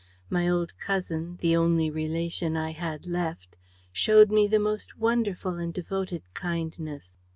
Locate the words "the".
1.41-1.55, 4.47-4.57